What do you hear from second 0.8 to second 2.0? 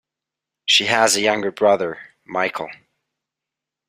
has a younger brother